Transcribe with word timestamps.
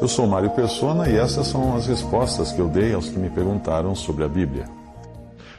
Eu 0.00 0.08
sou 0.08 0.26
Mário 0.26 0.50
Persona 0.50 1.08
e 1.08 1.16
essas 1.16 1.46
são 1.46 1.76
as 1.76 1.86
respostas 1.86 2.50
que 2.50 2.58
eu 2.58 2.68
dei 2.68 2.92
aos 2.92 3.08
que 3.08 3.18
me 3.18 3.30
perguntaram 3.30 3.94
sobre 3.94 4.24
a 4.24 4.28
Bíblia. 4.28 4.64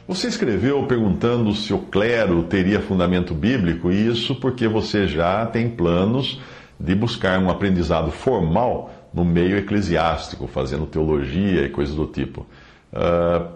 Você 0.06 0.26
escreveu 0.26 0.86
perguntando 0.86 1.54
se 1.54 1.72
o 1.72 1.78
clero 1.78 2.42
teria 2.42 2.80
fundamento 2.80 3.34
bíblico, 3.34 3.90
e 3.90 4.08
isso 4.08 4.34
porque 4.34 4.68
você 4.68 5.06
já 5.06 5.46
tem 5.46 5.70
planos 5.70 6.40
de 6.78 6.94
buscar 6.94 7.38
um 7.38 7.48
aprendizado 7.48 8.10
formal 8.10 8.90
no 9.14 9.24
meio 9.24 9.56
eclesiástico, 9.56 10.46
fazendo 10.46 10.84
teologia 10.84 11.64
e 11.64 11.70
coisas 11.70 11.94
do 11.94 12.06
tipo. 12.06 12.44
Uh, 12.92 13.48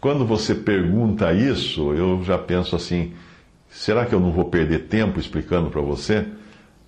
quando 0.00 0.24
você 0.24 0.54
pergunta 0.54 1.32
isso, 1.32 1.92
eu 1.94 2.22
já 2.22 2.38
penso 2.38 2.76
assim: 2.76 3.14
será 3.68 4.04
que 4.04 4.14
eu 4.14 4.20
não 4.20 4.30
vou 4.30 4.44
perder 4.44 4.80
tempo 4.86 5.18
explicando 5.18 5.70
para 5.70 5.80
você? 5.80 6.26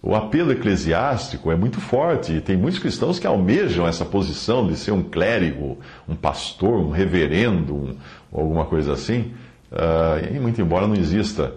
O 0.01 0.15
apelo 0.15 0.53
eclesiástico 0.53 1.51
é 1.51 1.57
muito 1.57 1.81
forte 1.81 2.33
e 2.33 2.41
tem 2.41 2.57
muitos 2.57 2.79
cristãos 2.79 3.19
que 3.19 3.27
almejam 3.27 3.87
essa 3.87 4.05
posição 4.05 4.67
de 4.69 4.77
ser 4.77 4.93
um 4.93 5.03
clérigo, 5.03 5.79
um 6.09 6.15
pastor, 6.15 6.79
um 6.79 6.91
reverendo, 6.91 7.75
um, 7.75 7.97
alguma 8.33 8.65
coisa 8.65 8.93
assim. 8.93 9.33
Uh, 9.73 10.35
e 10.35 10.39
muito 10.39 10.61
embora 10.61 10.87
não 10.87 10.95
exista 10.95 11.53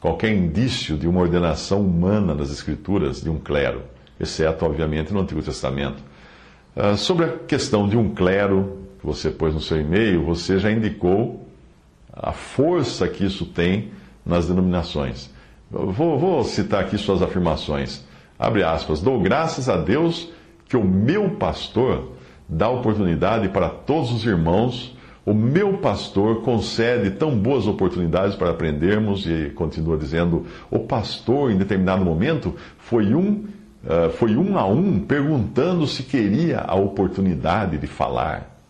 qualquer 0.00 0.32
indício 0.34 0.98
de 0.98 1.08
uma 1.08 1.20
ordenação 1.20 1.80
humana 1.80 2.34
das 2.34 2.50
Escrituras 2.50 3.22
de 3.22 3.30
um 3.30 3.38
clero, 3.38 3.82
exceto, 4.20 4.66
obviamente, 4.66 5.12
no 5.12 5.20
Antigo 5.20 5.42
Testamento. 5.42 6.02
Uh, 6.76 6.96
sobre 6.96 7.24
a 7.24 7.28
questão 7.38 7.88
de 7.88 7.96
um 7.96 8.10
clero, 8.14 8.80
que 9.00 9.06
você 9.06 9.30
pôs 9.30 9.54
no 9.54 9.60
seu 9.60 9.80
e-mail, 9.80 10.24
você 10.24 10.58
já 10.58 10.70
indicou 10.70 11.48
a 12.12 12.32
força 12.32 13.08
que 13.08 13.24
isso 13.24 13.46
tem 13.46 13.92
nas 14.26 14.46
denominações. 14.46 15.30
Vou, 15.72 16.18
vou 16.18 16.44
citar 16.44 16.82
aqui 16.82 16.98
suas 16.98 17.22
afirmações. 17.22 18.04
Abre 18.38 18.62
aspas. 18.62 19.00
Dou 19.00 19.18
graças 19.18 19.70
a 19.70 19.76
Deus 19.78 20.30
que 20.68 20.76
o 20.76 20.84
meu 20.84 21.30
pastor 21.30 22.12
dá 22.46 22.68
oportunidade 22.68 23.48
para 23.48 23.70
todos 23.70 24.12
os 24.12 24.26
irmãos. 24.26 24.94
O 25.24 25.32
meu 25.32 25.78
pastor 25.78 26.42
concede 26.42 27.12
tão 27.12 27.34
boas 27.34 27.66
oportunidades 27.66 28.36
para 28.36 28.50
aprendermos, 28.50 29.24
e 29.26 29.50
continua 29.54 29.96
dizendo: 29.96 30.44
o 30.70 30.80
pastor, 30.80 31.50
em 31.50 31.56
determinado 31.56 32.04
momento, 32.04 32.54
foi 32.76 33.14
um, 33.14 33.46
uh, 33.84 34.10
foi 34.18 34.36
um 34.36 34.58
a 34.58 34.66
um 34.66 34.98
perguntando 34.98 35.86
se 35.86 36.02
queria 36.02 36.58
a 36.60 36.74
oportunidade 36.74 37.78
de 37.78 37.86
falar. 37.86 38.60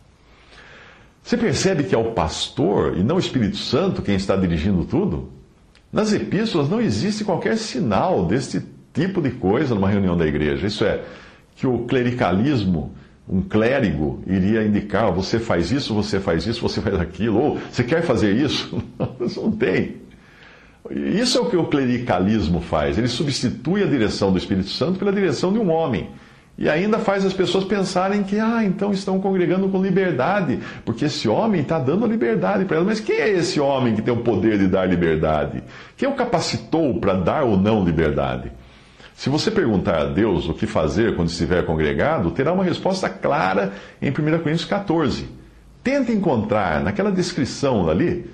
Você 1.20 1.36
percebe 1.36 1.84
que 1.84 1.94
é 1.94 1.98
o 1.98 2.12
pastor 2.12 2.96
e 2.96 3.02
não 3.02 3.16
o 3.16 3.20
Espírito 3.20 3.56
Santo 3.56 4.02
quem 4.02 4.14
está 4.14 4.36
dirigindo 4.36 4.84
tudo? 4.84 5.41
Nas 5.92 6.12
epístolas 6.12 6.70
não 6.70 6.80
existe 6.80 7.22
qualquer 7.22 7.58
sinal 7.58 8.24
deste 8.24 8.62
tipo 8.94 9.20
de 9.20 9.30
coisa 9.30 9.74
numa 9.74 9.90
reunião 9.90 10.16
da 10.16 10.26
igreja. 10.26 10.66
Isso 10.66 10.84
é, 10.84 11.02
que 11.54 11.66
o 11.66 11.80
clericalismo, 11.80 12.94
um 13.28 13.42
clérigo, 13.42 14.22
iria 14.26 14.64
indicar: 14.64 15.12
você 15.12 15.38
faz 15.38 15.70
isso, 15.70 15.94
você 15.94 16.18
faz 16.18 16.46
isso, 16.46 16.62
você 16.62 16.80
faz 16.80 16.98
aquilo, 16.98 17.38
ou 17.38 17.58
você 17.70 17.84
quer 17.84 18.02
fazer 18.02 18.34
isso? 18.34 18.82
Não 19.36 19.52
tem. 19.52 19.96
Isso 20.90 21.38
é 21.38 21.40
o 21.40 21.50
que 21.50 21.56
o 21.56 21.66
clericalismo 21.66 22.60
faz. 22.60 22.96
Ele 22.96 23.06
substitui 23.06 23.82
a 23.82 23.86
direção 23.86 24.32
do 24.32 24.38
Espírito 24.38 24.70
Santo 24.70 24.98
pela 24.98 25.12
direção 25.12 25.52
de 25.52 25.58
um 25.58 25.70
homem. 25.70 26.10
E 26.56 26.68
ainda 26.68 26.98
faz 26.98 27.24
as 27.24 27.32
pessoas 27.32 27.64
pensarem 27.64 28.22
que, 28.22 28.38
ah, 28.38 28.62
então 28.62 28.92
estão 28.92 29.18
congregando 29.20 29.68
com 29.68 29.82
liberdade, 29.82 30.60
porque 30.84 31.06
esse 31.06 31.28
homem 31.28 31.62
está 31.62 31.78
dando 31.78 32.06
liberdade 32.06 32.64
para 32.64 32.76
elas. 32.76 32.88
Mas 32.88 33.00
quem 33.00 33.16
é 33.16 33.30
esse 33.30 33.58
homem 33.58 33.94
que 33.94 34.02
tem 34.02 34.12
o 34.12 34.18
poder 34.18 34.58
de 34.58 34.66
dar 34.66 34.86
liberdade? 34.86 35.62
Quem 35.96 36.08
o 36.08 36.14
capacitou 36.14 37.00
para 37.00 37.14
dar 37.14 37.44
ou 37.44 37.56
não 37.56 37.84
liberdade? 37.84 38.52
Se 39.14 39.30
você 39.30 39.50
perguntar 39.50 39.98
a 39.98 40.04
Deus 40.04 40.48
o 40.48 40.54
que 40.54 40.66
fazer 40.66 41.16
quando 41.16 41.28
estiver 41.28 41.64
congregado, 41.64 42.30
terá 42.30 42.52
uma 42.52 42.64
resposta 42.64 43.08
clara 43.08 43.72
em 44.00 44.10
1 44.10 44.14
Coríntios 44.14 44.64
14. 44.64 45.28
Tente 45.82 46.12
encontrar 46.12 46.82
naquela 46.82 47.10
descrição 47.10 47.88
ali, 47.88 48.30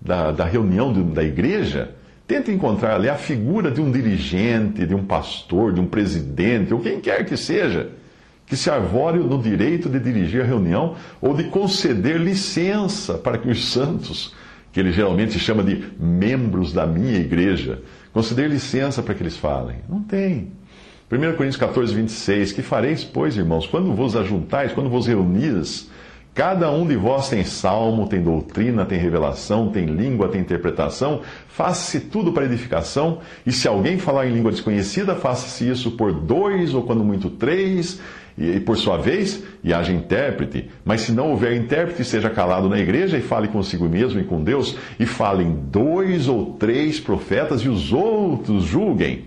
da, 0.00 0.30
da 0.30 0.44
reunião 0.44 0.92
da 0.92 1.22
igreja, 1.22 1.90
Tenta 2.28 2.52
encontrar 2.52 2.96
ali 2.96 3.08
a 3.08 3.14
figura 3.14 3.70
de 3.70 3.80
um 3.80 3.90
dirigente, 3.90 4.86
de 4.86 4.94
um 4.94 5.02
pastor, 5.02 5.72
de 5.72 5.80
um 5.80 5.86
presidente, 5.86 6.74
ou 6.74 6.78
quem 6.78 7.00
quer 7.00 7.24
que 7.24 7.38
seja, 7.38 7.88
que 8.44 8.54
se 8.54 8.68
arvore 8.68 9.18
no 9.18 9.42
direito 9.42 9.88
de 9.88 9.98
dirigir 9.98 10.42
a 10.42 10.44
reunião 10.44 10.94
ou 11.22 11.34
de 11.34 11.44
conceder 11.44 12.20
licença 12.20 13.14
para 13.14 13.38
que 13.38 13.48
os 13.48 13.72
santos, 13.72 14.34
que 14.70 14.78
ele 14.78 14.92
geralmente 14.92 15.38
chama 15.38 15.62
de 15.62 15.82
membros 15.98 16.70
da 16.70 16.86
minha 16.86 17.18
igreja, 17.18 17.80
conceder 18.12 18.50
licença 18.50 19.02
para 19.02 19.14
que 19.14 19.22
eles 19.22 19.38
falem. 19.38 19.78
Não 19.88 20.02
tem. 20.02 20.52
1 21.10 21.18
Coríntios 21.34 21.56
14, 21.56 21.94
26, 21.94 22.52
que 22.52 22.60
fareis, 22.60 23.04
pois, 23.04 23.38
irmãos, 23.38 23.66
quando 23.66 23.94
vos 23.94 24.14
ajuntais, 24.14 24.74
quando 24.74 24.90
vos 24.90 25.06
reunis, 25.06 25.88
Cada 26.38 26.70
um 26.70 26.86
de 26.86 26.94
vós 26.94 27.28
tem 27.28 27.42
salmo, 27.42 28.06
tem 28.06 28.22
doutrina, 28.22 28.84
tem 28.86 28.96
revelação, 28.96 29.70
tem 29.70 29.86
língua, 29.86 30.28
tem 30.28 30.40
interpretação. 30.40 31.22
Faça-se 31.48 31.98
tudo 31.98 32.32
para 32.32 32.44
edificação. 32.44 33.18
E 33.44 33.50
se 33.50 33.66
alguém 33.66 33.98
falar 33.98 34.28
em 34.28 34.32
língua 34.32 34.52
desconhecida, 34.52 35.16
faça-se 35.16 35.68
isso 35.68 35.90
por 35.96 36.12
dois 36.12 36.74
ou 36.74 36.84
quando 36.84 37.02
muito 37.02 37.28
três, 37.28 38.00
e 38.38 38.60
por 38.60 38.76
sua 38.76 38.96
vez, 38.96 39.42
e 39.64 39.74
haja 39.74 39.92
intérprete. 39.92 40.70
Mas 40.84 41.00
se 41.00 41.10
não 41.10 41.32
houver 41.32 41.56
intérprete, 41.56 42.04
seja 42.04 42.30
calado 42.30 42.68
na 42.68 42.78
igreja 42.78 43.18
e 43.18 43.20
fale 43.20 43.48
consigo 43.48 43.88
mesmo 43.88 44.20
e 44.20 44.24
com 44.24 44.40
Deus, 44.40 44.76
e 44.96 45.04
falem 45.04 45.58
dois 45.72 46.28
ou 46.28 46.52
três 46.52 47.00
profetas 47.00 47.62
e 47.62 47.68
os 47.68 47.92
outros 47.92 48.62
julguem. 48.62 49.24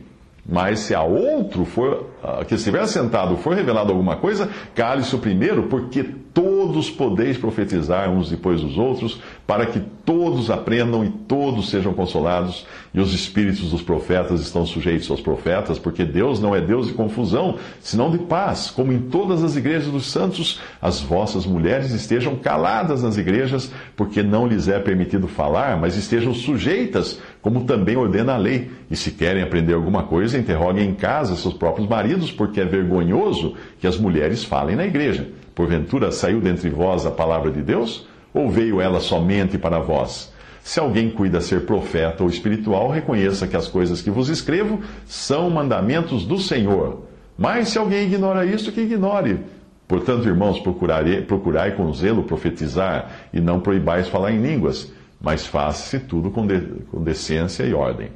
Mas 0.47 0.79
se 0.79 0.95
a 0.95 1.03
outro 1.03 1.65
for, 1.65 2.09
que 2.47 2.55
estiver 2.55 2.87
sentado 2.87 3.35
for 3.35 3.53
revelado 3.53 3.91
alguma 3.91 4.15
coisa, 4.15 4.49
cale-se 4.73 5.13
o 5.13 5.19
primeiro, 5.19 5.63
porque 5.63 6.05
todos 6.33 6.89
podeis 6.89 7.37
profetizar 7.37 8.09
uns 8.09 8.29
depois 8.29 8.61
dos 8.61 8.77
outros, 8.77 9.19
para 9.45 9.65
que 9.65 9.81
todos 10.05 10.49
aprendam 10.49 11.03
e 11.03 11.09
todos 11.09 11.69
sejam 11.69 11.93
consolados, 11.93 12.65
e 12.93 12.99
os 12.99 13.13
espíritos 13.13 13.69
dos 13.71 13.81
profetas 13.81 14.41
estão 14.41 14.65
sujeitos 14.65 15.09
aos 15.09 15.21
profetas, 15.21 15.77
porque 15.77 16.03
Deus 16.03 16.39
não 16.39 16.55
é 16.55 16.61
Deus 16.61 16.87
de 16.87 16.93
confusão, 16.93 17.57
senão 17.79 18.09
de 18.09 18.17
paz, 18.17 18.69
como 18.69 18.91
em 18.91 18.99
todas 18.99 19.43
as 19.43 19.55
igrejas 19.55 19.91
dos 19.91 20.11
santos, 20.11 20.59
as 20.81 20.99
vossas 20.99 21.45
mulheres 21.45 21.91
estejam 21.91 22.35
caladas 22.35 23.03
nas 23.03 23.17
igrejas, 23.17 23.71
porque 23.95 24.23
não 24.23 24.47
lhes 24.47 24.67
é 24.67 24.79
permitido 24.79 25.27
falar, 25.27 25.77
mas 25.79 25.95
estejam 25.95 26.33
sujeitas, 26.33 27.19
como 27.41 27.65
também 27.65 27.97
ordena 27.97 28.33
a 28.33 28.37
lei, 28.37 28.71
e 28.89 28.95
se 28.95 29.11
querem 29.11 29.43
aprender 29.43 29.73
alguma 29.73 30.03
coisa, 30.03 30.37
interroguem 30.37 30.89
em 30.89 30.93
casa 30.93 31.35
seus 31.35 31.53
próprios 31.53 31.87
maridos, 31.87 32.31
porque 32.31 32.61
é 32.61 32.65
vergonhoso 32.65 33.55
que 33.79 33.87
as 33.87 33.97
mulheres 33.97 34.43
falem 34.43 34.75
na 34.75 34.85
igreja. 34.85 35.27
Porventura 35.53 36.11
saiu 36.11 36.39
dentre 36.39 36.69
vós 36.69 37.05
a 37.05 37.11
palavra 37.11 37.51
de 37.51 37.61
Deus? 37.61 38.07
Ou 38.33 38.49
veio 38.49 38.79
ela 38.79 38.99
somente 38.99 39.57
para 39.57 39.79
vós? 39.79 40.31
Se 40.63 40.79
alguém 40.79 41.09
cuida 41.09 41.41
ser 41.41 41.65
profeta 41.65 42.23
ou 42.23 42.29
espiritual, 42.29 42.89
reconheça 42.89 43.47
que 43.47 43.57
as 43.57 43.67
coisas 43.67 44.01
que 44.01 44.11
vos 44.11 44.29
escrevo 44.29 44.81
são 45.05 45.49
mandamentos 45.49 46.25
do 46.25 46.37
Senhor. 46.37 47.03
Mas 47.37 47.69
se 47.69 47.77
alguém 47.77 48.05
ignora 48.05 48.45
isto, 48.45 48.71
que 48.71 48.81
ignore. 48.81 49.39
Portanto, 49.87 50.27
irmãos, 50.27 50.59
procurai, 50.59 51.21
procurai 51.21 51.75
com 51.75 51.91
zelo 51.93 52.23
profetizar 52.23 53.27
e 53.33 53.41
não 53.41 53.59
proibais 53.59 54.07
falar 54.07 54.31
em 54.31 54.41
línguas, 54.41 54.91
mas 55.19 55.45
faça-se 55.45 55.99
tudo 55.99 56.31
com, 56.31 56.45
de, 56.47 56.61
com 56.91 57.03
decência 57.03 57.63
e 57.63 57.73
ordem. 57.73 58.09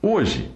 Hoje, 0.00 0.50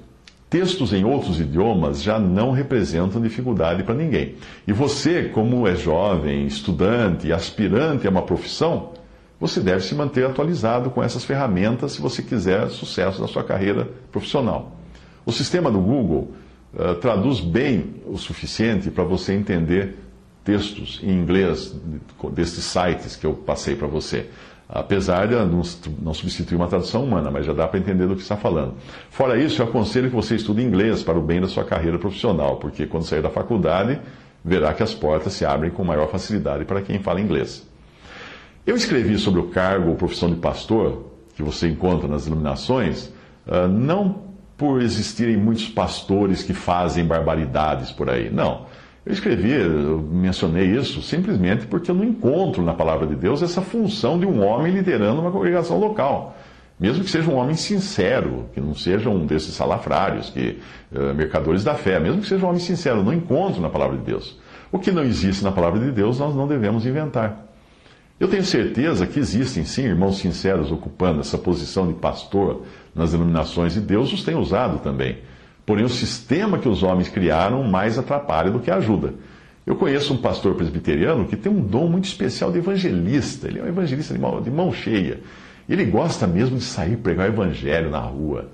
Textos 0.51 0.95
em 0.95 1.05
outros 1.05 1.39
idiomas 1.39 2.03
já 2.03 2.19
não 2.19 2.53
representam 2.53 3.21
dificuldade 3.21 3.83
para 3.83 3.95
ninguém. 3.95 4.37
E 4.67 4.73
você, 4.73 5.25
como 5.25 5.69
é 5.69 5.77
jovem, 5.77 6.47
estudante, 6.47 7.31
aspirante 7.31 8.07
a 8.07 8.11
uma 8.11 8.23
profissão, 8.23 8.93
você 9.39 9.61
deve 9.61 9.83
se 9.83 9.95
manter 9.95 10.25
atualizado 10.25 10.91
com 10.91 11.03
essas 11.03 11.23
ferramentas 11.23 11.93
se 11.93 12.01
você 12.01 12.23
quiser 12.23 12.69
sucesso 12.71 13.21
na 13.21 13.29
sua 13.29 13.45
carreira 13.45 13.89
profissional. 14.11 14.73
O 15.27 15.33
sistema 15.33 15.71
do 15.71 15.79
Google 15.79 16.33
uh, 16.73 16.95
traduz 16.95 17.41
bem 17.41 17.97
o 18.07 18.17
suficiente 18.17 18.91
para 18.91 19.05
você 19.05 19.35
entender 19.35 19.97
textos 20.43 20.99
em 21.03 21.11
inglês 21.11 21.79
desses 22.33 22.65
sites 22.65 23.15
que 23.17 23.27
eu 23.27 23.35
passei 23.35 23.77
para 23.77 23.87
você 23.87 24.31
apesar 24.69 25.27
de 25.27 25.35
não 25.35 26.13
substituir 26.13 26.57
uma 26.57 26.69
tradução 26.69 27.05
humana, 27.05 27.31
mas 27.31 27.47
já 27.47 27.55
dá 27.55 27.67
para 27.67 27.81
entender 27.81 28.07
do 28.07 28.15
que 28.15 28.23
está 28.23 28.37
falando. 28.37 28.75
Fora 29.09 29.39
isso, 29.39 29.63
eu 29.63 29.67
aconselho 29.67 30.11
que 30.11 30.17
você 30.17 30.35
estude 30.35 30.63
inglês 30.63 31.03
para 31.03 31.19
o 31.19 31.23
bem 31.23 31.41
da 31.41 31.49
sua 31.49 31.65
carreira 31.65 31.99
profissional, 31.99 32.57
porque 32.57 32.87
quando 32.87 33.05
sair 33.05 33.23
da 33.23 33.31
faculdade, 33.31 33.99
verá 34.45 34.75
que 34.75 34.83
as 34.83 34.93
portas 34.93 35.33
se 35.33 35.45
abrem 35.45 35.71
com 35.71 35.83
maior 35.83 36.09
facilidade 36.09 36.65
para 36.67 36.83
quem 36.83 36.99
fala 36.99 37.21
inglês. 37.21 37.67
Eu 38.67 38.77
escrevi 38.77 39.17
sobre 39.19 39.41
o 39.41 39.49
cargo 39.49 39.89
ou 39.89 39.97
profissão 39.97 40.29
de 40.29 40.37
pastor, 40.37 41.07
que 41.35 41.43
você 41.43 41.69
encontra 41.69 42.07
nas 42.07 42.27
iluminações, 42.27 43.11
ah, 43.47 43.67
não 43.67 44.29
por 44.59 44.83
existirem 44.83 45.37
muitos 45.37 45.69
pastores 45.69 46.43
que 46.43 46.53
fazem 46.53 47.05
barbaridades 47.07 47.93
por 47.93 48.11
aí, 48.11 48.29
não. 48.29 48.67
Eu 49.09 49.15
escrevi, 49.15 49.53
eu 49.53 50.07
mencionei 50.13 50.67
isso 50.67 51.01
simplesmente 51.01 51.67
porque 51.67 51.91
eu 51.91 51.95
não 51.95 52.05
encontro 52.05 52.63
na 52.63 52.75
palavra 52.75 53.07
de 53.07 53.15
Deus 53.15 53.41
essa 53.41 53.63
função 53.63 54.19
de 54.19 54.27
um 54.27 54.45
homem 54.45 54.71
liderando 54.71 55.23
uma 55.23 55.31
congregação 55.31 55.81
local. 55.81 56.37
Mesmo 56.79 57.03
que 57.03 57.11
seja 57.11 57.31
um 57.31 57.37
homem 57.37 57.55
sincero, 57.57 58.51
que 58.53 58.61
não 58.61 58.75
seja 58.75 59.09
um 59.09 59.25
desses 59.25 59.55
salafrários, 59.55 60.29
que, 60.29 60.59
uh, 60.93 61.15
mercadores 61.15 61.65
da 61.65 61.75
fé, 61.75 61.99
mesmo 61.99 62.21
que 62.21 62.29
seja 62.29 62.45
um 62.45 62.51
homem 62.51 62.61
sincero, 62.61 63.03
não 63.03 63.15
encontro 63.15 63.63
na 63.63 63.71
palavra 63.71 63.97
de 63.97 64.05
Deus. 64.05 64.39
O 64.71 64.79
que 64.79 64.93
não 64.93 65.03
existe 65.03 65.43
na 65.43 65.53
palavra 65.53 65.81
de 65.81 65.91
Deus, 65.91 66.19
nós 66.19 66.35
não 66.37 66.47
devemos 66.47 66.85
inventar. 66.85 67.47
Eu 68.21 68.29
tenho 68.29 68.45
certeza 68.45 69.07
que 69.07 69.19
existem, 69.19 69.65
sim, 69.65 69.85
irmãos 69.85 70.19
sinceros 70.19 70.71
ocupando 70.71 71.21
essa 71.21 71.39
posição 71.39 71.89
de 71.89 71.95
pastor 71.95 72.65
nas 72.95 73.13
denominações, 73.13 73.75
e 73.75 73.81
Deus 73.81 74.13
os 74.13 74.23
tem 74.23 74.35
usado 74.35 74.81
também. 74.81 75.17
Porém, 75.69 75.85
o 75.85 75.89
sistema 75.91 76.57
que 76.57 76.67
os 76.67 76.83
homens 76.83 77.11
criaram 77.11 77.63
mais 77.63 77.99
atrapalha 77.99 78.51
do 78.51 78.59
que 78.59 78.71
ajuda. 78.71 79.13
Eu 79.67 79.77
conheço 79.77 80.15
um 80.15 80.17
pastor 80.17 80.55
presbiteriano 80.55 81.27
que 81.27 81.37
tem 81.37 81.53
um 81.53 81.61
dom 81.61 81.91
muito 81.91 82.07
especial 82.07 82.51
de 82.51 82.57
evangelista. 82.57 83.49
Ele 83.49 83.59
é 83.59 83.63
um 83.65 83.69
evangelista 83.69 84.15
de 84.15 84.19
mão, 84.19 84.41
de 84.41 84.51
mão 84.51 84.73
cheia. 84.73 85.21
Ele 85.69 85.85
gosta 85.85 86.27
mesmo 86.27 86.57
de 86.57 86.65
sair 86.65 86.97
pregar 86.97 87.29
o 87.29 87.35
evangelho 87.35 87.91
na 87.91 88.01
rua. 88.01 88.51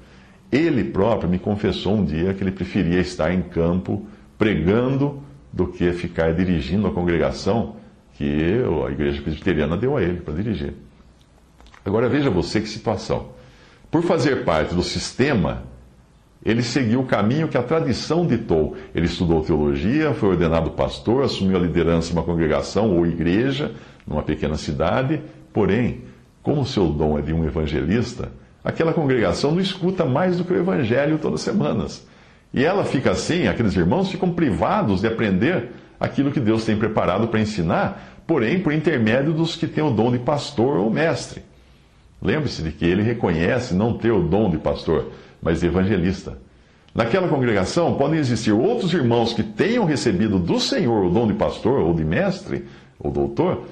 Ele 0.51 0.83
próprio 0.83 1.31
me 1.31 1.39
confessou 1.39 1.95
um 1.95 2.05
dia 2.05 2.35
que 2.35 2.43
ele 2.43 2.51
preferia 2.51 2.99
estar 2.99 3.33
em 3.33 3.43
campo 3.43 4.05
pregando 4.37 5.23
do 5.53 5.69
que 5.69 5.93
ficar 5.93 6.35
dirigindo 6.35 6.89
a 6.89 6.91
congregação 6.91 7.77
que 8.15 8.61
a 8.89 8.91
igreja 8.91 9.23
presbiteriana 9.23 9.77
deu 9.77 9.97
a 9.97 10.03
ele 10.03 10.19
para 10.19 10.35
dirigir. 10.35 10.75
Agora 11.85 12.09
veja 12.09 12.29
você 12.29 12.61
que 12.61 12.69
situação. 12.69 13.29
Por 13.89 14.03
fazer 14.03 14.45
parte 14.45 14.75
do 14.75 14.83
sistema, 14.83 15.63
ele 16.45 16.63
seguiu 16.63 17.01
o 17.01 17.07
caminho 17.07 17.49
que 17.49 17.57
a 17.57 17.63
tradição 17.63 18.27
ditou. 18.27 18.77
Ele 18.95 19.07
estudou 19.07 19.43
teologia, 19.43 20.13
foi 20.13 20.31
ordenado 20.31 20.73
pastor, 20.73 21.25
assumiu 21.25 21.57
a 21.57 21.61
liderança 21.61 22.09
de 22.09 22.13
uma 22.13 22.23
congregação 22.23 22.95
ou 22.97 23.07
igreja 23.07 23.73
numa 24.07 24.23
pequena 24.23 24.57
cidade, 24.57 25.23
porém, 25.53 26.03
como 26.43 26.67
seu 26.67 26.89
dom 26.89 27.19
é 27.19 27.23
de 27.23 27.33
um 27.33 27.45
evangelista, 27.45 28.31
aquela 28.63 28.93
congregação 28.93 29.53
não 29.53 29.61
escuta 29.61 30.05
mais 30.05 30.37
do 30.37 30.45
que 30.45 30.53
o 30.53 30.59
evangelho 30.59 31.19
todas 31.19 31.41
as 31.41 31.45
semanas. 31.45 32.07
E 32.53 32.63
ela 32.63 32.85
fica 32.85 33.13
assim, 33.13 33.49
aqueles 33.49 33.75
irmãos 33.75 34.11
ficam 34.11 34.31
privados 34.31 35.01
de 35.01 35.07
aprender 35.07 35.71
aquilo 35.99 36.31
que 36.31 36.41
Deus 36.41 36.65
tem 36.65 36.77
preparado 36.77 37.29
para 37.29 37.41
ensinar, 37.41 38.21
porém 38.27 38.61
por 38.61 38.73
intermédio 38.73 39.33
dos 39.33 39.57
que 39.57 39.67
têm 39.67 39.83
o 39.83 39.91
dom 39.91 40.13
de 40.13 40.19
pastor 40.19 40.77
ou 40.77 40.91
mestre. 40.91 41.43
Lembre-se 42.21 42.63
de 42.63 42.71
que 42.71 42.85
ele 42.85 43.03
reconhece 43.03 43.75
não 43.75 43.97
ter 43.97 44.11
o 44.11 44.23
dom 44.23 44.51
de 44.51 44.59
pastor, 44.59 45.11
mas 45.45 45.63
evangelista. 45.63 46.39
Naquela 46.95 47.29
congregação 47.29 47.95
podem 47.97 48.19
existir 48.19 48.53
outros 48.53 48.95
irmãos 48.95 49.35
que 49.35 49.43
tenham 49.43 49.85
recebido 49.85 50.39
do 50.39 50.59
Senhor 50.59 51.05
o 51.05 51.11
dom 51.11 51.27
de 51.27 51.35
pastor 51.35 51.81
ou 51.81 51.93
de 51.93 52.05
mestre 52.05 52.65
ou 52.99 53.11
doutor, 53.11 53.67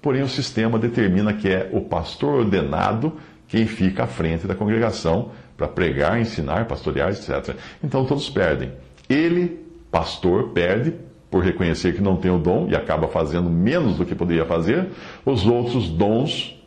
porém 0.00 0.22
o 0.22 0.28
sistema 0.28 0.78
determina 0.78 1.34
que 1.34 1.48
é 1.48 1.68
o 1.72 1.82
pastor 1.82 2.40
ordenado 2.40 3.12
quem 3.46 3.66
fica 3.66 4.04
à 4.04 4.06
frente 4.06 4.46
da 4.46 4.54
congregação 4.54 5.30
para 5.56 5.68
pregar, 5.68 6.20
ensinar, 6.20 6.66
pastorear, 6.66 7.10
etc. 7.10 7.56
Então 7.82 8.04
todos 8.04 8.30
perdem. 8.30 8.72
Ele, 9.08 9.66
pastor, 9.90 10.50
perde 10.50 10.94
por 11.30 11.42
reconhecer 11.42 11.94
que 11.94 12.00
não 12.00 12.16
tem 12.16 12.30
o 12.30 12.38
dom 12.38 12.68
e 12.70 12.76
acaba 12.76 13.08
fazendo 13.08 13.50
menos 13.50 13.96
do 13.96 14.06
que 14.06 14.14
poderia 14.14 14.44
fazer. 14.44 14.88
Os 15.26 15.46
outros 15.46 15.88
dons 15.90 16.57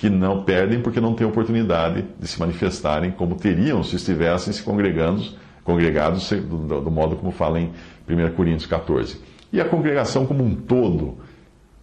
que 0.00 0.08
não 0.08 0.42
perdem 0.44 0.80
porque 0.80 0.98
não 0.98 1.12
têm 1.12 1.26
oportunidade 1.26 2.06
de 2.18 2.26
se 2.26 2.40
manifestarem 2.40 3.10
como 3.10 3.34
teriam 3.34 3.84
se 3.84 3.96
estivessem 3.96 4.50
se 4.50 4.62
congregando, 4.62 5.22
congregados 5.62 6.30
do, 6.30 6.80
do 6.80 6.90
modo 6.90 7.16
como 7.16 7.30
fala 7.30 7.60
em 7.60 7.70
1 8.08 8.34
Coríntios 8.34 8.64
14. 8.64 9.20
E 9.52 9.60
a 9.60 9.64
congregação 9.66 10.24
como 10.24 10.42
um 10.42 10.54
todo 10.54 11.18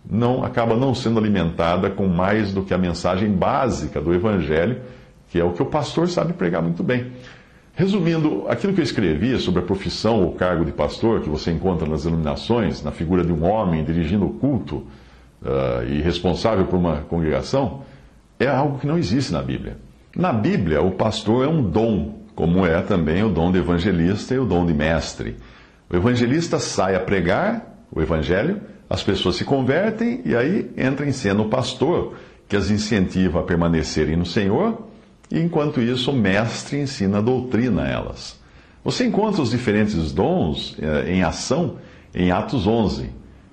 não 0.10 0.44
acaba 0.44 0.76
não 0.76 0.96
sendo 0.96 1.20
alimentada 1.20 1.92
com 1.92 2.08
mais 2.08 2.52
do 2.52 2.64
que 2.64 2.74
a 2.74 2.78
mensagem 2.78 3.30
básica 3.30 4.02
do 4.02 4.12
evangelho, 4.12 4.82
que 5.30 5.40
é 5.40 5.44
o 5.44 5.52
que 5.52 5.62
o 5.62 5.68
pastor 5.68 6.10
sabe 6.10 6.34
pregar 6.34 6.64
muito 6.64 6.82
bem. 6.82 7.12
Resumindo, 7.76 8.46
aquilo 8.50 8.74
que 8.74 8.80
eu 8.80 8.84
escrevi 8.84 9.38
sobre 9.38 9.60
a 9.60 9.64
profissão 9.64 10.24
ou 10.24 10.32
cargo 10.32 10.66
de 10.66 10.72
pastor, 10.72 11.22
que 11.22 11.30
você 11.30 11.52
encontra 11.52 11.88
nas 11.88 12.06
denominações, 12.06 12.82
na 12.82 12.92
figura 12.92 13.24
de 13.24 13.32
um 13.32 13.46
homem 13.46 13.84
dirigindo 13.84 14.26
o 14.26 14.34
culto 14.34 14.78
uh, 14.78 15.88
e 15.88 16.02
responsável 16.02 16.66
por 16.66 16.78
uma 16.78 17.02
congregação, 17.02 17.84
é 18.40 18.48
algo 18.48 18.80
que 18.80 18.88
não 18.88 18.98
existe 18.98 19.32
na 19.32 19.42
Bíblia. 19.42 19.78
Na 20.16 20.32
Bíblia, 20.34 20.82
o 20.82 20.92
pastor 20.92 21.46
é 21.46 21.48
um 21.48 21.62
dom, 21.62 22.20
como 22.36 22.66
é 22.66 22.82
também 22.82 23.24
o 23.24 23.30
dom 23.30 23.52
de 23.52 23.60
evangelista 23.60 24.34
e 24.34 24.40
o 24.40 24.46
dom 24.46 24.66
de 24.66 24.74
mestre. 24.74 25.38
O 25.90 25.96
evangelista 25.96 26.60
sai 26.60 26.96
a 26.96 27.00
pregar 27.00 27.78
o 27.92 28.02
evangelho, 28.02 28.62
as 28.90 29.04
pessoas 29.04 29.36
se 29.36 29.46
convertem 29.46 30.22
e 30.26 30.36
aí 30.36 30.72
entra 30.78 31.06
em 31.06 31.12
cena 31.12 31.42
o 31.42 31.50
pastor, 31.50 32.16
que 32.48 32.56
as 32.56 32.70
incentiva 32.70 33.40
a 33.40 33.44
permanecerem 33.44 34.16
no 34.16 34.26
Senhor 34.26 34.88
e 35.30 35.40
enquanto 35.40 35.82
isso 35.82 36.12
o 36.12 36.16
mestre 36.16 36.80
ensina 36.80 37.18
a 37.18 37.22
doutrina 37.22 37.84
a 37.84 37.88
elas. 37.88 38.40
Você 38.84 39.06
encontra 39.06 39.42
os 39.42 39.52
diferentes 39.52 40.12
dons 40.14 40.78
eh, 40.80 41.12
em 41.12 41.24
ação 41.24 41.78
em 42.16 42.32
Atos 42.32 42.66
11. 42.66 43.10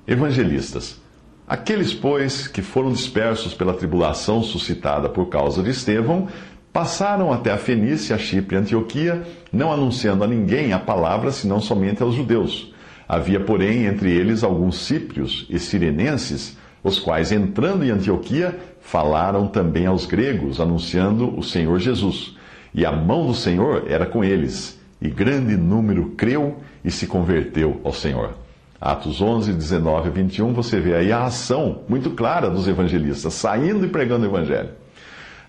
Evangelistas. 0.07 1.01
Aqueles, 1.47 1.93
pois, 1.93 2.49
que 2.49 2.63
foram 2.63 2.91
dispersos 2.91 3.53
pela 3.53 3.75
tribulação 3.75 4.43
suscitada 4.43 5.11
por 5.11 5.27
causa 5.27 5.63
de 5.63 5.71
Estevão, 5.71 6.29
passaram 6.73 7.31
até 7.31 7.53
a 7.53 7.59
Fenícia, 7.59 8.17
a 8.17 8.19
Chipre 8.19 8.57
e 8.57 8.59
Antioquia, 8.59 9.23
não 9.53 9.71
anunciando 9.71 10.25
a 10.25 10.27
ninguém 10.27 10.73
a 10.73 10.79
palavra, 10.79 11.31
senão 11.31 11.61
somente 11.61 12.03
aos 12.03 12.15
judeus. 12.15 12.73
Havia, 13.07 13.39
porém, 13.39 13.85
entre 13.85 14.11
eles 14.11 14.43
alguns 14.43 14.79
síprios 14.79 15.47
e 15.51 15.59
sirenenses, 15.59 16.57
os 16.83 16.99
quais, 16.99 17.31
entrando 17.31 17.85
em 17.85 17.91
Antioquia, 17.91 18.59
falaram 18.81 19.47
também 19.47 19.85
aos 19.85 20.07
gregos, 20.07 20.61
anunciando 20.61 21.39
o 21.39 21.43
Senhor 21.43 21.79
Jesus. 21.79 22.37
E 22.75 22.87
a 22.87 22.91
mão 22.91 23.27
do 23.27 23.35
Senhor 23.35 23.85
era 23.87 24.07
com 24.07 24.25
eles, 24.25 24.81
e 25.01 25.11
grande 25.11 25.57
número 25.57 26.15
creu 26.17 26.57
e 26.83 26.91
se 26.91 27.07
converteu 27.07 27.81
ao 27.85 27.93
Senhor. 27.93 28.44
Atos 28.85 29.23
11, 29.23 29.55
19 29.55 30.09
a 30.09 30.11
21, 30.11 30.53
você 30.53 30.79
vê 30.79 30.95
aí 30.95 31.11
a 31.11 31.25
ação 31.25 31.81
muito 31.89 32.11
clara 32.11 32.51
dos 32.51 32.69
evangelistas, 32.69 33.33
saindo 33.33 33.87
e 33.87 33.89
pregando 33.89 34.27
o 34.27 34.29
evangelho. 34.29 34.69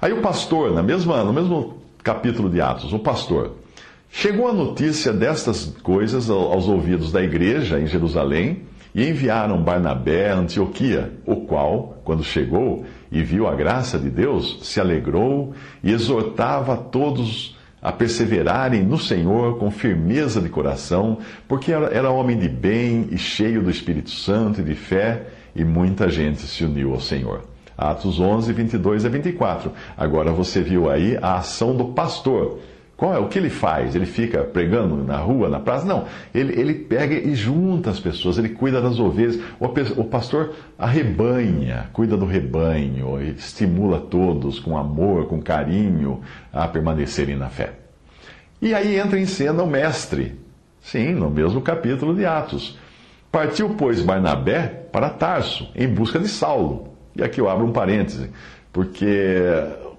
Aí 0.02 0.14
o 0.14 0.22
pastor, 0.22 0.72
na 0.72 0.82
mesma, 0.82 1.22
no 1.22 1.34
mesmo 1.34 1.82
capítulo 2.02 2.50
de 2.50 2.62
Atos, 2.62 2.94
o 2.94 3.00
pastor, 3.00 3.58
chegou 4.10 4.48
a 4.48 4.54
notícia 4.54 5.12
destas 5.12 5.66
coisas 5.84 6.30
aos 6.30 6.70
ouvidos 6.70 7.12
da 7.12 7.22
igreja 7.22 7.78
em 7.78 7.88
Jerusalém, 7.88 8.62
e 8.96 9.10
enviaram 9.10 9.62
Barnabé 9.62 10.32
a 10.32 10.38
Antioquia, 10.38 11.12
o 11.26 11.42
qual, 11.42 11.98
quando 12.06 12.24
chegou 12.24 12.86
e 13.12 13.22
viu 13.22 13.46
a 13.46 13.54
graça 13.54 14.00
de 14.00 14.10
Deus, 14.10 14.60
se 14.62 14.80
alegrou 14.80 15.54
e 15.84 15.92
exortava 15.92 16.78
todos 16.78 17.55
a 17.86 17.92
perseverarem 17.92 18.82
no 18.82 18.98
Senhor 18.98 19.60
com 19.60 19.70
firmeza 19.70 20.42
de 20.42 20.50
coração, 20.50 21.20
porque 21.48 21.72
era 21.72 22.10
homem 22.10 22.36
de 22.36 22.50
bem 22.50 23.10
e 23.12 23.18
cheio 23.20 23.62
do 23.62 23.70
Espírito 23.70 24.10
Santo 24.10 24.60
e 24.60 24.64
de 24.64 24.74
fé, 24.74 25.28
e 25.56 25.64
muita 25.64 26.10
gente 26.10 26.42
se 26.42 26.66
uniu 26.66 26.94
ao 26.94 27.00
Senhor. 27.00 27.44
Atos 27.78 28.20
11, 28.20 28.52
22 28.54 29.06
a 29.06 29.10
24. 29.10 29.72
Agora 29.96 30.32
você 30.32 30.64
viu 30.64 30.90
aí 30.90 31.16
a 31.22 31.36
ação 31.36 31.76
do 31.76 31.86
pastor 31.90 32.58
qual 32.98 33.14
é 33.14 33.20
o 33.20 33.28
que 33.28 33.38
ele 33.38 33.50
faz? 33.50 33.94
Ele 33.94 34.06
fica 34.06 34.44
pregando 34.44 34.96
na 35.04 35.18
rua, 35.18 35.50
na 35.50 35.60
praça? 35.60 35.86
Não. 35.86 36.06
Ele, 36.34 36.58
ele 36.60 36.74
pega 36.74 37.14
e 37.14 37.36
junta 37.36 37.90
as 37.90 38.00
pessoas, 38.00 38.38
ele 38.38 38.50
cuida 38.50 38.82
das 38.82 39.00
ovelhas. 39.00 39.38
O, 39.60 39.66
o 40.00 40.04
pastor 40.06 40.54
arrebanha, 40.78 41.90
cuida 41.92 42.16
do 42.16 42.26
rebanho, 42.26 43.22
estimula 43.22 44.00
todos 44.00 44.60
com 44.60 44.78
amor, 44.78 45.28
com 45.28 45.42
carinho 45.42 46.22
a 46.54 46.68
permanecerem 46.68 47.36
na 47.36 47.50
fé. 47.50 47.74
E 48.62 48.74
aí 48.74 48.98
entra 48.98 49.20
em 49.20 49.26
cena 49.26 49.62
o 49.62 49.68
mestre. 49.68 50.40
Sim, 50.82 51.14
no 51.14 51.30
mesmo 51.30 51.62
capítulo 51.62 52.16
de 52.16 52.26
Atos. 52.26 52.78
Partiu, 53.30 53.76
pois, 53.78 54.02
Barnabé 54.02 54.68
para 54.92 55.10
Tarso, 55.10 55.70
em 55.76 55.88
busca 55.88 56.18
de 56.18 56.30
Saulo. 56.30 56.94
E 57.14 57.24
aqui 57.24 57.42
eu 57.42 57.50
abro 57.50 57.66
um 57.66 57.74
parêntese, 57.74 58.30
porque 58.72 59.06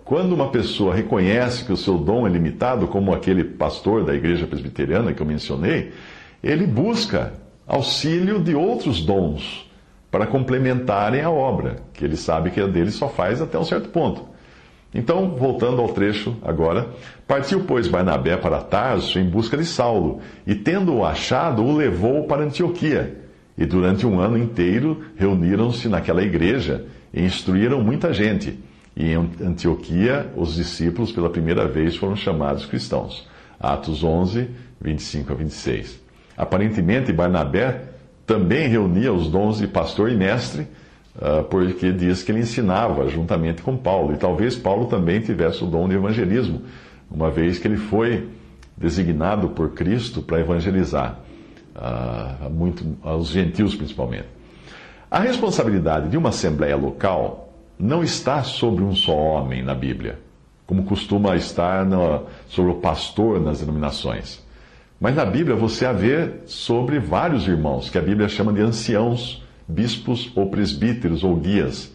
quando 0.06 0.34
uma 0.34 0.50
pessoa 0.50 0.94
reconhece 0.94 1.64
que 1.64 1.72
o 1.72 1.76
seu 1.76 1.98
dom 1.98 2.28
é 2.28 2.30
limitado, 2.30 2.86
como 2.86 3.12
aquele 3.12 3.42
pastor 3.42 4.04
da 4.04 4.14
igreja 4.14 4.46
presbiteriana 4.46 5.12
que 5.12 5.20
eu 5.20 5.26
mencionei, 5.26 5.92
ele 6.40 6.64
busca 6.64 7.32
auxílio 7.66 8.40
de 8.40 8.54
outros 8.54 9.04
dons 9.04 9.68
para 10.08 10.24
complementarem 10.24 11.22
a 11.22 11.28
obra, 11.28 11.78
que 11.92 12.04
ele 12.04 12.16
sabe 12.16 12.52
que 12.52 12.60
a 12.60 12.68
dele 12.68 12.92
só 12.92 13.08
faz 13.08 13.42
até 13.42 13.58
um 13.58 13.64
certo 13.64 13.88
ponto. 13.88 14.24
Então, 14.94 15.30
voltando 15.30 15.82
ao 15.82 15.88
trecho 15.88 16.36
agora, 16.40 16.88
partiu, 17.26 17.64
pois, 17.64 17.88
Barnabé 17.88 18.36
para 18.36 18.62
Tarso 18.62 19.18
em 19.18 19.28
busca 19.28 19.56
de 19.56 19.64
Saulo, 19.64 20.20
e 20.46 20.54
tendo-o 20.54 21.04
achado, 21.04 21.64
o 21.64 21.76
levou 21.76 22.28
para 22.28 22.44
Antioquia. 22.44 23.22
E 23.58 23.66
durante 23.66 24.06
um 24.06 24.20
ano 24.20 24.38
inteiro 24.38 25.02
reuniram-se 25.16 25.88
naquela 25.88 26.22
igreja 26.22 26.84
e 27.12 27.24
instruíram 27.24 27.82
muita 27.82 28.12
gente. 28.12 28.56
E 28.96 29.12
em 29.12 29.30
Antioquia, 29.44 30.32
os 30.34 30.54
discípulos 30.54 31.12
pela 31.12 31.28
primeira 31.28 31.68
vez 31.68 31.96
foram 31.96 32.16
chamados 32.16 32.64
cristãos. 32.64 33.28
Atos 33.60 34.02
11, 34.02 34.48
25 34.80 35.32
a 35.32 35.36
26. 35.36 36.00
Aparentemente, 36.36 37.12
Barnabé 37.12 37.82
também 38.26 38.68
reunia 38.68 39.12
os 39.12 39.30
dons 39.30 39.58
de 39.58 39.66
pastor 39.66 40.10
e 40.10 40.16
mestre 40.16 40.66
uh, 41.16 41.44
porque 41.44 41.92
diz 41.92 42.22
que 42.22 42.32
ele 42.32 42.40
ensinava 42.40 43.08
juntamente 43.08 43.62
com 43.62 43.76
Paulo. 43.76 44.14
E 44.14 44.16
talvez 44.16 44.56
Paulo 44.56 44.86
também 44.86 45.20
tivesse 45.20 45.62
o 45.62 45.66
dom 45.66 45.88
de 45.88 45.94
evangelismo, 45.94 46.62
uma 47.10 47.30
vez 47.30 47.58
que 47.58 47.68
ele 47.68 47.76
foi 47.76 48.28
designado 48.76 49.50
por 49.50 49.70
Cristo 49.70 50.20
para 50.20 50.40
evangelizar, 50.40 51.18
uh, 51.74 52.50
muito, 52.50 52.84
aos 53.02 53.28
gentios 53.28 53.74
principalmente. 53.74 54.26
A 55.10 55.20
responsabilidade 55.20 56.08
de 56.08 56.16
uma 56.16 56.30
assembleia 56.30 56.76
local 56.76 57.45
não 57.78 58.02
está 58.02 58.42
sobre 58.42 58.82
um 58.82 58.94
só 58.94 59.14
homem 59.14 59.62
na 59.62 59.74
Bíblia, 59.74 60.18
como 60.66 60.84
costuma 60.84 61.36
estar 61.36 61.84
no, 61.84 62.26
sobre 62.48 62.72
o 62.72 62.76
pastor 62.76 63.40
nas 63.40 63.60
denominações. 63.60 64.44
Mas 64.98 65.14
na 65.14 65.24
Bíblia 65.24 65.54
você 65.54 65.84
a 65.84 65.92
vê 65.92 66.30
sobre 66.46 66.98
vários 66.98 67.46
irmãos, 67.46 67.90
que 67.90 67.98
a 67.98 68.02
Bíblia 68.02 68.28
chama 68.28 68.52
de 68.52 68.62
anciãos, 68.62 69.44
bispos 69.68 70.32
ou 70.34 70.48
presbíteros 70.48 71.22
ou 71.22 71.36
guias. 71.36 71.94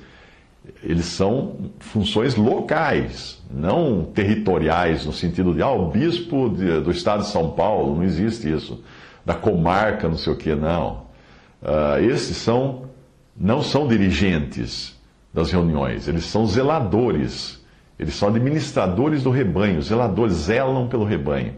Eles 0.84 1.06
são 1.06 1.72
funções 1.80 2.36
locais, 2.36 3.42
não 3.50 4.04
territoriais, 4.04 5.06
no 5.06 5.12
sentido 5.12 5.54
de, 5.54 5.64
ah, 5.64 5.72
o 5.72 5.90
bispo 5.90 6.50
de, 6.50 6.80
do 6.82 6.92
estado 6.92 7.24
de 7.24 7.30
São 7.30 7.52
Paulo, 7.52 7.96
não 7.96 8.04
existe 8.04 8.52
isso. 8.52 8.84
Da 9.26 9.34
comarca, 9.34 10.08
não 10.08 10.18
sei 10.18 10.34
o 10.34 10.36
que, 10.36 10.54
não. 10.54 11.06
Uh, 11.62 12.04
esses 12.12 12.38
são, 12.38 12.84
não 13.36 13.62
são 13.62 13.88
dirigentes 13.88 15.01
das 15.34 15.52
reuniões, 15.52 16.08
eles 16.08 16.26
são 16.26 16.46
zeladores, 16.46 17.64
eles 17.98 18.16
são 18.16 18.30
administradores 18.30 19.24
do 19.24 19.30
rebanho, 19.30 19.82
zeladores, 19.82 20.34
zelam 20.36 20.88
pelo 20.88 21.06
rebanho 21.06 21.54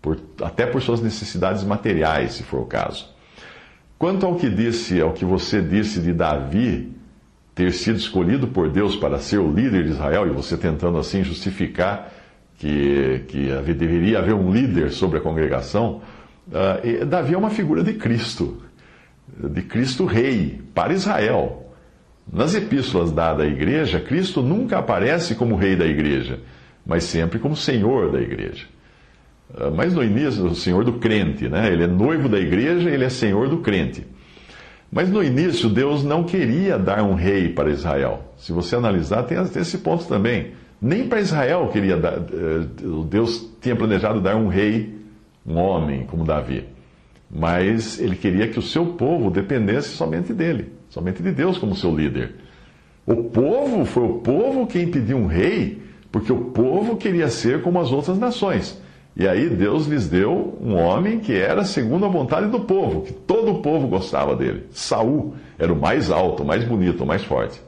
por, 0.00 0.18
até 0.42 0.66
por 0.66 0.80
suas 0.82 1.00
necessidades 1.00 1.64
materiais, 1.64 2.32
se 2.32 2.42
for 2.42 2.60
o 2.60 2.66
caso. 2.66 3.08
Quanto 3.98 4.24
ao 4.26 4.36
que 4.36 4.48
disse, 4.48 5.00
ao 5.00 5.12
que 5.12 5.24
você 5.24 5.60
disse 5.60 6.00
de 6.00 6.12
Davi 6.12 6.92
ter 7.54 7.72
sido 7.72 7.96
escolhido 7.96 8.46
por 8.48 8.70
Deus 8.70 8.94
para 8.94 9.18
ser 9.18 9.38
o 9.38 9.52
líder 9.52 9.84
de 9.84 9.90
Israel, 9.90 10.26
e 10.26 10.30
você 10.30 10.56
tentando 10.56 10.98
assim 10.98 11.24
justificar 11.24 12.12
que, 12.56 13.24
que 13.26 13.74
deveria 13.74 14.20
haver 14.20 14.34
um 14.34 14.52
líder 14.52 14.92
sobre 14.92 15.18
a 15.18 15.20
congregação, 15.20 16.00
uh, 16.48 17.04
Davi 17.06 17.34
é 17.34 17.38
uma 17.38 17.50
figura 17.50 17.82
de 17.82 17.94
Cristo, 17.94 18.62
de 19.36 19.62
Cristo 19.62 20.06
Rei, 20.06 20.60
para 20.72 20.92
Israel. 20.92 21.67
Nas 22.32 22.54
epístolas 22.54 23.10
dadas 23.10 23.46
à 23.46 23.48
igreja, 23.48 24.00
Cristo 24.00 24.42
nunca 24.42 24.78
aparece 24.78 25.34
como 25.34 25.56
rei 25.56 25.74
da 25.74 25.86
igreja, 25.86 26.40
mas 26.84 27.04
sempre 27.04 27.38
como 27.38 27.56
senhor 27.56 28.12
da 28.12 28.20
igreja. 28.20 28.66
Ah, 29.56 29.70
mas 29.74 29.94
no 29.94 30.02
início, 30.02 30.44
o 30.44 30.54
senhor 30.54 30.84
do 30.84 30.94
crente, 30.94 31.48
né? 31.48 31.72
Ele 31.72 31.84
é 31.84 31.86
noivo 31.86 32.28
da 32.28 32.38
igreja, 32.38 32.90
ele 32.90 33.04
é 33.04 33.08
senhor 33.08 33.48
do 33.48 33.58
crente. 33.58 34.06
Mas 34.90 35.08
no 35.08 35.22
início, 35.22 35.68
Deus 35.68 36.02
não 36.02 36.24
queria 36.24 36.78
dar 36.78 37.02
um 37.02 37.14
rei 37.14 37.50
para 37.50 37.70
Israel. 37.70 38.32
Se 38.36 38.52
você 38.52 38.76
analisar, 38.76 39.24
tem 39.24 39.38
esse 39.38 39.78
ponto 39.78 40.06
também. 40.06 40.52
Nem 40.80 41.08
para 41.08 41.20
Israel 41.20 41.68
queria 41.72 41.96
dar, 41.96 42.14
eh, 42.14 42.66
Deus 43.08 43.50
tinha 43.60 43.76
planejado 43.76 44.20
dar 44.20 44.36
um 44.36 44.48
rei, 44.48 44.96
um 45.46 45.56
homem 45.56 46.06
como 46.06 46.24
Davi. 46.24 46.64
Mas 47.30 48.00
ele 48.00 48.16
queria 48.16 48.48
que 48.48 48.58
o 48.58 48.62
seu 48.62 48.86
povo 48.86 49.30
dependesse 49.30 49.88
somente 49.90 50.32
dele, 50.32 50.72
somente 50.90 51.22
de 51.22 51.30
Deus 51.30 51.58
como 51.58 51.74
seu 51.74 51.94
líder. 51.94 52.34
O 53.06 53.24
povo 53.24 53.84
foi 53.84 54.04
o 54.04 54.18
povo 54.18 54.66
quem 54.66 54.88
pediu 54.88 55.16
um 55.16 55.26
rei, 55.26 55.82
porque 56.12 56.32
o 56.32 56.46
povo 56.46 56.96
queria 56.96 57.28
ser 57.28 57.62
como 57.62 57.80
as 57.80 57.90
outras 57.90 58.18
nações. 58.18 58.80
E 59.16 59.26
aí 59.26 59.48
Deus 59.48 59.86
lhes 59.86 60.08
deu 60.08 60.56
um 60.60 60.76
homem 60.76 61.18
que 61.18 61.32
era 61.32 61.64
segundo 61.64 62.04
a 62.04 62.08
vontade 62.08 62.46
do 62.48 62.60
povo, 62.60 63.02
que 63.02 63.12
todo 63.12 63.50
o 63.50 63.62
povo 63.62 63.88
gostava 63.88 64.36
dele. 64.36 64.66
Saul 64.70 65.34
era 65.58 65.72
o 65.72 65.80
mais 65.80 66.10
alto, 66.10 66.44
o 66.44 66.46
mais 66.46 66.64
bonito, 66.64 67.02
o 67.02 67.06
mais 67.06 67.24
forte. 67.24 67.60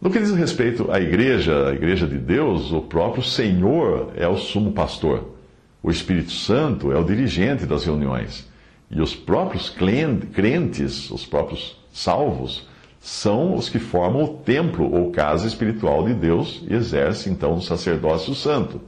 No 0.00 0.10
que 0.10 0.18
diz 0.18 0.34
respeito 0.34 0.90
à 0.90 1.00
igreja, 1.00 1.68
a 1.68 1.74
igreja 1.74 2.06
de 2.06 2.18
Deus, 2.18 2.72
o 2.72 2.80
próprio 2.80 3.22
Senhor 3.22 4.12
é 4.16 4.26
o 4.26 4.36
sumo 4.36 4.72
pastor. 4.72 5.36
O 5.80 5.90
Espírito 5.90 6.32
Santo 6.32 6.90
é 6.90 6.98
o 6.98 7.04
dirigente 7.04 7.64
das 7.64 7.84
reuniões. 7.84 8.48
E 8.90 9.00
os 9.00 9.14
próprios 9.14 9.70
crentes, 9.70 11.10
os 11.10 11.24
próprios 11.24 11.77
salvos, 11.92 12.66
são 13.00 13.54
os 13.54 13.68
que 13.68 13.78
formam 13.78 14.24
o 14.24 14.28
templo 14.28 14.92
ou 14.92 15.10
casa 15.10 15.46
espiritual 15.46 16.04
de 16.04 16.14
Deus 16.14 16.64
e 16.68 16.74
exercem 16.74 17.32
então 17.32 17.54
o 17.54 17.62
sacerdócio 17.62 18.34
santo. 18.34 18.80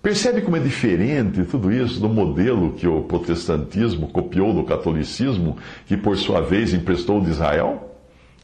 Percebe 0.00 0.42
como 0.42 0.56
é 0.56 0.60
diferente 0.60 1.44
tudo 1.44 1.72
isso 1.72 1.98
do 1.98 2.08
modelo 2.08 2.72
que 2.72 2.86
o 2.86 3.02
protestantismo 3.04 4.08
copiou 4.08 4.52
do 4.52 4.62
catolicismo, 4.62 5.56
que 5.86 5.96
por 5.96 6.16
sua 6.16 6.42
vez 6.42 6.74
emprestou 6.74 7.20
de 7.20 7.30
Israel? 7.30 7.98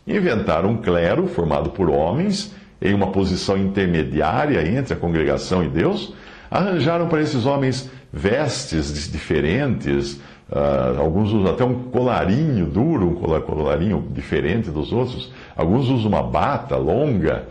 Inventaram 0.06 0.70
um 0.70 0.78
clero 0.78 1.26
formado 1.26 1.70
por 1.70 1.90
homens 1.90 2.54
em 2.80 2.94
uma 2.94 3.12
posição 3.12 3.58
intermediária 3.58 4.66
entre 4.66 4.94
a 4.94 4.96
congregação 4.96 5.62
e 5.62 5.68
Deus, 5.68 6.14
arranjaram 6.50 7.08
para 7.08 7.20
esses 7.20 7.44
homens 7.44 7.90
vestes 8.12 9.10
diferentes, 9.12 10.18
uh, 10.50 11.00
alguns 11.00 11.33
usam 11.33 11.52
até 11.52 11.64
um 11.64 11.85
colarinho 11.85 12.66
duro, 12.66 13.09
um 13.09 13.40
colarinho 13.40 14.07
diferente 14.11 14.71
dos 14.71 14.92
outros, 14.92 15.33
alguns 15.57 15.88
usam 15.88 16.09
uma 16.09 16.23
bata 16.23 16.76
longa, 16.76 17.49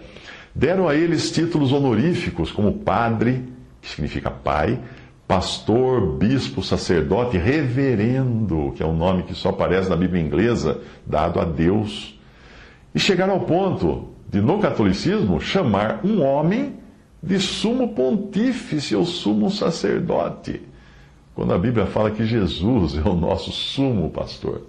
deram 0.54 0.88
a 0.88 0.96
eles 0.96 1.32
títulos 1.32 1.72
honoríficos 1.72 2.52
como 2.52 2.74
padre, 2.74 3.44
que 3.82 3.90
significa 3.90 4.30
pai, 4.30 4.80
pastor, 5.30 6.18
bispo, 6.18 6.64
sacerdote, 6.64 7.38
reverendo, 7.38 8.74
que 8.76 8.82
é 8.82 8.86
um 8.86 8.98
nome 8.98 9.24
que 9.24 9.36
só 9.36 9.50
aparece 9.50 9.88
na 9.88 9.96
Bíblia 9.96 10.24
inglesa, 10.24 10.82
dado 11.06 11.40
a 11.40 11.46
Deus. 11.46 12.20
E 12.96 13.00
chegaram 13.00 13.34
ao 13.34 13.42
ponto 13.42 14.10
de, 14.28 14.42
no 14.42 14.58
catolicismo, 14.60 15.40
chamar 15.40 16.00
um 16.04 16.24
homem 16.24 16.80
de 17.22 17.40
sumo 17.40 17.90
pontífice 17.90 18.96
ou 18.96 19.06
sumo 19.06 19.52
sacerdote, 19.52 20.62
quando 21.36 21.54
a 21.54 21.58
Bíblia 21.58 21.86
fala 21.86 22.12
que 22.12 22.26
Jesus 22.26 22.98
é 22.98 23.08
o 23.08 23.16
nosso 23.16 23.52
sumo 23.52 24.10
pastor. 24.10 24.62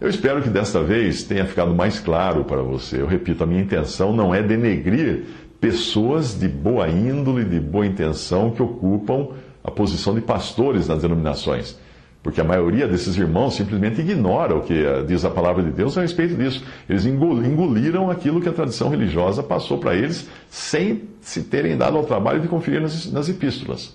Eu 0.00 0.08
espero 0.08 0.42
que 0.42 0.48
desta 0.48 0.82
vez 0.82 1.22
tenha 1.22 1.46
ficado 1.46 1.74
mais 1.74 2.00
claro 2.00 2.44
para 2.44 2.62
você. 2.62 3.00
Eu 3.00 3.06
repito, 3.06 3.44
a 3.44 3.46
minha 3.46 3.62
intenção 3.62 4.12
não 4.12 4.34
é 4.34 4.42
denegrir 4.42 5.24
pessoas 5.60 6.38
de 6.38 6.48
boa 6.48 6.88
índole, 6.88 7.44
de 7.44 7.58
boa 7.58 7.86
intenção, 7.86 8.50
que 8.50 8.62
ocupam 8.62 9.28
a 9.62 9.70
posição 9.70 10.14
de 10.14 10.20
pastores 10.20 10.88
nas 10.88 11.00
denominações. 11.00 11.78
Porque 12.22 12.40
a 12.40 12.44
maioria 12.44 12.88
desses 12.88 13.16
irmãos 13.16 13.54
simplesmente 13.54 14.00
ignora 14.00 14.56
o 14.56 14.62
que 14.62 14.74
eh, 14.74 15.02
diz 15.06 15.24
a 15.24 15.30
palavra 15.30 15.62
de 15.62 15.70
Deus 15.70 15.96
a 15.96 16.02
respeito 16.02 16.34
disso. 16.34 16.64
Eles 16.88 17.06
engoliram 17.06 18.10
aquilo 18.10 18.40
que 18.40 18.48
a 18.48 18.52
tradição 18.52 18.88
religiosa 18.88 19.42
passou 19.42 19.78
para 19.78 19.94
eles, 19.94 20.28
sem 20.48 21.04
se 21.20 21.44
terem 21.44 21.76
dado 21.76 21.96
ao 21.96 22.04
trabalho 22.04 22.40
de 22.40 22.48
conferir 22.48 22.80
nas, 22.80 23.10
nas 23.12 23.28
epístolas. 23.28 23.94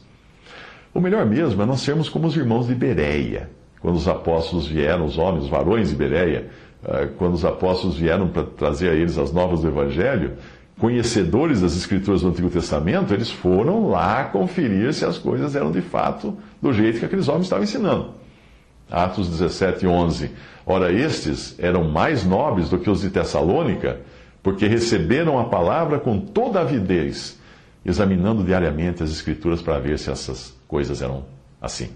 O 0.93 0.99
melhor 0.99 1.25
mesmo 1.25 1.61
é 1.61 1.65
nós 1.65 1.81
sermos 1.81 2.09
como 2.09 2.27
os 2.27 2.35
irmãos 2.35 2.67
de 2.67 2.75
Bereia. 2.75 3.49
Quando 3.79 3.95
os 3.95 4.07
apóstolos 4.07 4.67
vieram, 4.67 5.05
os 5.05 5.17
homens, 5.17 5.43
os 5.45 5.49
varões 5.49 5.89
de 5.89 5.95
Bereia, 5.95 6.49
eh, 6.83 7.09
quando 7.17 7.35
os 7.35 7.45
apóstolos 7.45 7.97
vieram 7.97 8.27
para 8.27 8.43
trazer 8.43 8.89
a 8.89 8.93
eles 8.93 9.17
as 9.17 9.31
novas 9.31 9.61
do 9.61 9.67
Evangelho, 9.67 10.33
conhecedores 10.79 11.61
das 11.61 11.75
Escrituras 11.75 12.21
do 12.21 12.29
Antigo 12.29 12.49
Testamento, 12.49 13.13
eles 13.13 13.29
foram 13.29 13.89
lá 13.89 14.25
conferir 14.25 14.93
se 14.93 15.05
as 15.05 15.17
coisas 15.17 15.55
eram 15.55 15.71
de 15.71 15.81
fato 15.81 16.37
do 16.61 16.73
jeito 16.73 16.99
que 16.99 17.05
aqueles 17.05 17.27
homens 17.27 17.45
estavam 17.45 17.63
ensinando. 17.63 18.11
Atos 18.89 19.29
17, 19.29 19.85
11. 19.85 20.31
Ora, 20.65 20.91
estes 20.91 21.55
eram 21.59 21.83
mais 21.83 22.25
nobres 22.25 22.69
do 22.69 22.79
que 22.79 22.89
os 22.89 23.01
de 23.01 23.09
Tessalônica, 23.09 23.99
porque 24.41 24.65
receberam 24.67 25.37
a 25.37 25.45
palavra 25.45 25.99
com 25.99 26.19
toda 26.19 26.61
avidez, 26.61 27.37
examinando 27.85 28.43
diariamente 28.43 29.03
as 29.03 29.11
Escrituras 29.11 29.61
para 29.61 29.79
ver 29.79 29.97
se 29.97 30.09
essas 30.11 30.55
coisas 30.67 31.01
eram 31.01 31.25
assim. 31.61 31.89